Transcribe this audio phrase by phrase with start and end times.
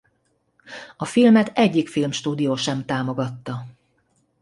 [0.97, 3.65] A filmet egyik filmstúdió sem támogatta.